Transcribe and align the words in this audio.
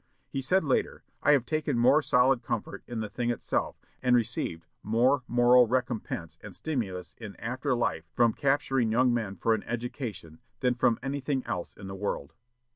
He 0.31 0.41
said 0.41 0.63
later: 0.63 1.03
"I 1.21 1.33
have 1.33 1.45
taken 1.45 1.77
more 1.77 2.01
solid 2.01 2.41
comfort 2.41 2.81
in 2.87 3.01
the 3.01 3.07
thing 3.09 3.29
itself, 3.29 3.75
and 4.01 4.15
received 4.15 4.65
more 4.81 5.21
moral 5.27 5.67
recompense 5.67 6.39
and 6.41 6.55
stimulus 6.55 7.13
in 7.19 7.35
after 7.35 7.75
life 7.75 8.09
from 8.15 8.33
capturing 8.33 8.91
young 8.91 9.13
men 9.13 9.35
for 9.35 9.53
an 9.53 9.61
education 9.61 10.39
than 10.61 10.73
from 10.73 10.97
anything 11.03 11.45
else 11.45 11.75
in 11.77 11.85
the 11.85 11.93
world. 11.93 12.33